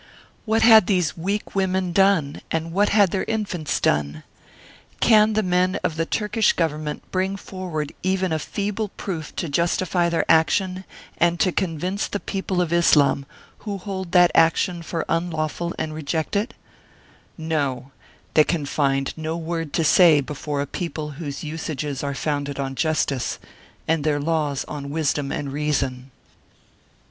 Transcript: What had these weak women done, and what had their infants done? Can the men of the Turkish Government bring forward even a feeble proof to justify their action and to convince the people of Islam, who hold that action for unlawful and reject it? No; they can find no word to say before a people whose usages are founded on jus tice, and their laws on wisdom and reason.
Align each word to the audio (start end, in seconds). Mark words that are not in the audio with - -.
What 0.45 0.63
had 0.63 0.87
these 0.87 1.15
weak 1.15 1.53
women 1.53 1.91
done, 1.91 2.41
and 2.49 2.71
what 2.71 2.89
had 2.89 3.11
their 3.11 3.23
infants 3.25 3.79
done? 3.79 4.23
Can 4.99 5.33
the 5.33 5.43
men 5.43 5.75
of 5.83 5.95
the 5.95 6.07
Turkish 6.07 6.53
Government 6.53 7.03
bring 7.11 7.35
forward 7.37 7.93
even 8.01 8.31
a 8.33 8.39
feeble 8.39 8.89
proof 8.97 9.35
to 9.35 9.47
justify 9.47 10.09
their 10.09 10.25
action 10.27 10.85
and 11.19 11.39
to 11.39 11.51
convince 11.51 12.07
the 12.07 12.19
people 12.19 12.61
of 12.61 12.73
Islam, 12.73 13.27
who 13.59 13.77
hold 13.77 14.11
that 14.13 14.31
action 14.33 14.81
for 14.81 15.05
unlawful 15.07 15.71
and 15.77 15.93
reject 15.93 16.35
it? 16.35 16.55
No; 17.37 17.91
they 18.33 18.43
can 18.43 18.65
find 18.65 19.13
no 19.15 19.37
word 19.37 19.71
to 19.73 19.83
say 19.83 20.19
before 20.19 20.61
a 20.61 20.65
people 20.65 21.11
whose 21.11 21.43
usages 21.43 22.03
are 22.03 22.15
founded 22.15 22.59
on 22.59 22.73
jus 22.73 23.05
tice, 23.05 23.37
and 23.87 24.03
their 24.03 24.19
laws 24.19 24.65
on 24.67 24.89
wisdom 24.89 25.31
and 25.31 25.53
reason. 25.53 26.09